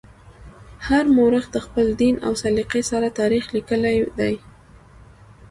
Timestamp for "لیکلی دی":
3.55-4.35